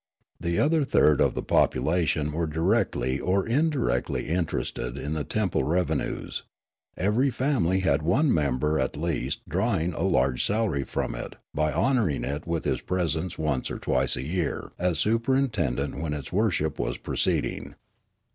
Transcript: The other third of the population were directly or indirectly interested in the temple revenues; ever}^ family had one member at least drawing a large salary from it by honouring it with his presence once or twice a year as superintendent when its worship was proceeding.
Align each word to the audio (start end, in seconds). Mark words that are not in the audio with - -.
The 0.39 0.57
other 0.57 0.83
third 0.83 1.21
of 1.21 1.35
the 1.35 1.43
population 1.43 2.31
were 2.31 2.47
directly 2.47 3.19
or 3.19 3.45
indirectly 3.45 4.29
interested 4.29 4.97
in 4.97 5.13
the 5.13 5.23
temple 5.23 5.63
revenues; 5.63 6.41
ever}^ 6.97 7.31
family 7.31 7.81
had 7.81 8.01
one 8.01 8.33
member 8.33 8.79
at 8.79 8.97
least 8.97 9.47
drawing 9.47 9.93
a 9.93 10.01
large 10.01 10.43
salary 10.43 10.85
from 10.85 11.13
it 11.13 11.35
by 11.53 11.71
honouring 11.71 12.23
it 12.23 12.47
with 12.47 12.65
his 12.65 12.81
presence 12.81 13.37
once 13.37 13.69
or 13.69 13.77
twice 13.77 14.15
a 14.15 14.23
year 14.25 14.71
as 14.79 14.97
superintendent 14.97 15.95
when 15.99 16.13
its 16.13 16.33
worship 16.33 16.79
was 16.79 16.97
proceeding. 16.97 17.75